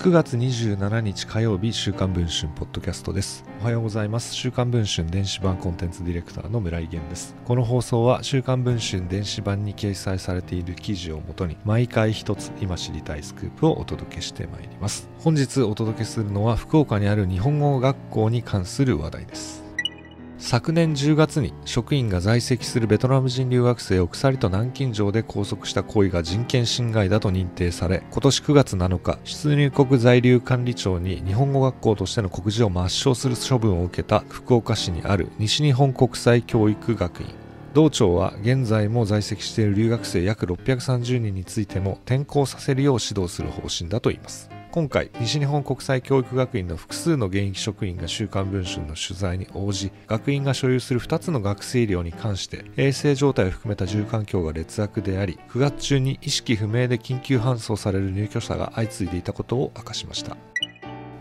[0.00, 3.44] 9月27日火曜日週刊文春ポッドキャストです。
[3.60, 4.34] おはようございます。
[4.34, 7.34] 週刊文春電子版コンテンツディレクターの村井源です。
[7.44, 15.06] この放送は週刊文春電子版に掲載されている記事をもとに毎回一つ今知りたいスクープをお届けしてまいります。
[15.18, 19.69] 本日お届けするのは福岡にある日本語学校に関する話題です。
[20.40, 37.26] 昨年10月に職員が在籍するベトナム人留学生を鎖と南京錠で拘束した行為が人権侵害だと認定され今年9月7日出入国在留管理庁に日本語学校としての告示を抹消する処分を受けた福岡市にある西日本国際教育学院。
[37.74, 44.59] 同庁は現在も在籍している留学生約630人についても転校させるよう指導する方針だといいます。
[44.72, 60.36] 今回西日本国際教育学院の複数の現役職員が週刊文春の取材に応じ学院が所有する2つの学生寮に関して衛生状態を含めた住環境が劣悪であり9月中に意識不明で緊急搬送される入居者が相次いでいたことを明かしました。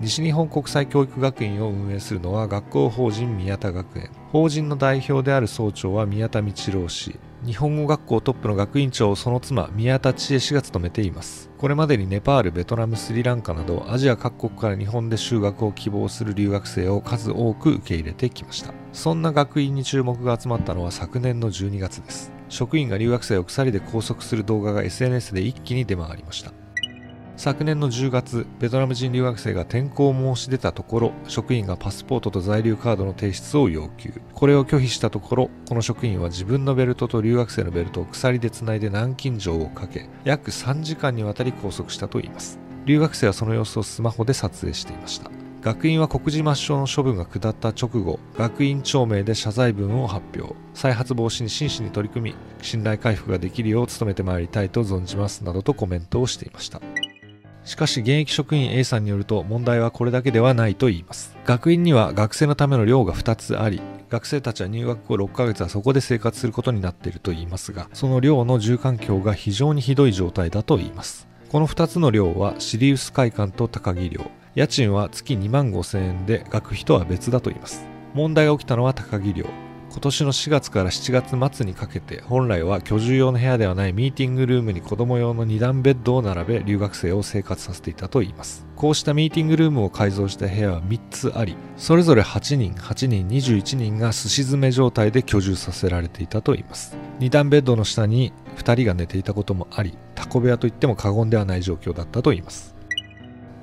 [0.00, 4.10] 西日本国際教育学院を運営するのは学校法人宮田学園。
[4.30, 7.18] 法人の代表である総長は宮田道郎氏。
[7.44, 11.50] 日本語学校トップの学院長をその妻宮田千恵氏が務めています。
[11.56, 18.74] これまでにネパールベトナムスリランカなどアジア各国から日本で就学を希望する留学生を数多く受け入れてきました。
[18.92, 22.32] そんな学院に注目が集まったのは昨年の12月です。
[22.48, 26.52] 職員が留学生を鎖で拘束する動画が SNS で一気に出回りました。
[27.38, 34.12] 昨年の10月ベトナム人留学生が転校を申し出たところ職員がパスポートと在留カードの提出を要求。
[34.34, 42.58] これを拒否したところこの職員は自分のベルトと留学生のベルトを鎖でつないで南京錠をかけ約3時間にわたり拘束したといいます。
[42.86, 45.30] 留学生はその様子をスマホで撮影していました。
[45.62, 50.56] 学院は告示抹消の処分が下った直後学院長名で謝罪文を発表。
[50.74, 56.80] 再発防止に真摯に取り組み信頼回復ができるよう努めてまいりたいと存じますなどとコメントをしていました。
[57.68, 61.36] しかし現役職員 A さんによると問題はこれだけではないと言います。
[61.44, 71.28] 学院には学生のための寮が2つあり、学生たちは入学後6ヶ月はそこで生活することになっていると言いますが、その寮の住環境が非常にひどい状態だと言います。
[71.50, 74.30] この2つの寮はシリウス会館と高木寮。
[74.54, 77.84] 家賃は月2万5千円で学費とは別だと言います。
[78.14, 79.44] 問題が起きたのは高木寮。
[79.90, 88.66] 今年の4月から7月末にかけて本来は居住用の部屋ではないミーティングルームに子供用の2段ベッドを並べ留学生を生活させていたといいます。
[88.76, 96.96] こうしたミーティングルームを改造した部屋は3つありそれぞれ8人8人21人がすし詰め状態で居住させられていたといいます。
[97.18, 102.77] 2段ベッドの下に2人が寝ていたこともありタコ部屋といっても過言ではない状況だったといいます。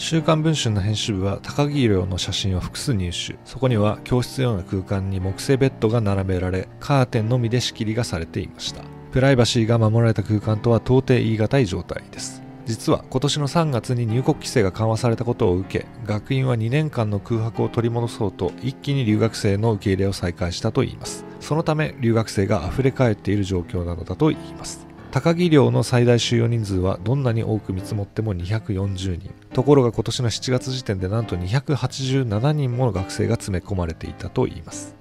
[0.00, 3.36] 週刊文春の編集部は高木寮の写真を複数入手。
[3.44, 8.82] そこには教室のような空間に木製ベッドが並べられカーテンのみで仕切りがされていました。
[9.12, 12.42] プライバシーが守られた空間とは到底言い難い状態です。
[12.64, 21.26] 実は今年の3月に入国規制が緩和されたことを受け学院は2年間の空白を取り戻そうと一気に留学生の受け入れを再開したといいます。
[21.40, 24.89] そのため留学生が溢れ返っている状況なのだと言います。
[25.10, 29.34] 高木寮の最大収容人数はどんなに多く見積もっても240人。
[29.52, 34.94] ところが今年の7月時点でなんと287人もの学生が詰め込まれていたといいます。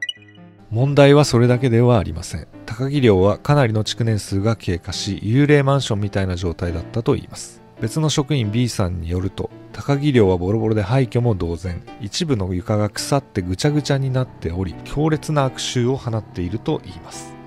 [0.71, 2.47] 問題はそれだけではありません。
[2.65, 7.61] 高木寮はかなりの築年数が経過し幽霊マンションみたいな状態だったといいます。
[7.79, 17.38] 別の職員 B さんによると高木寮はボロボロで廃墟も同然一部の床が腐ってぐちゃぐちゃになっており強烈な悪臭を放っているといいます。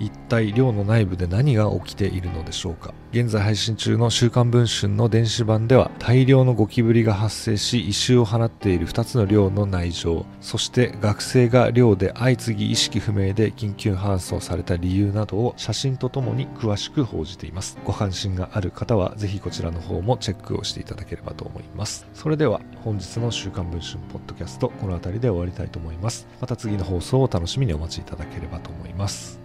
[0.00, 2.92] 一体寮の内部で何が起きているのでしょうか？
[3.12, 17.78] 現在配信中の週刊文春の電子版では大量のゴキブリが発生し異臭を放っている2つの寮の内情そして学生が寮で相次ぎ意識不明で緊急搬送された理由などを写真とともに詳しく報じています。
[17.84, 22.06] ご関心がある方はぜひこちらの方もチェックをしていただければと思います。
[22.14, 26.26] それでは本日の週刊文春ポッドキャストこの辺りで終わりたいと思います。
[26.40, 29.43] また次の放送をお楽しみにお待ちいただければと思います。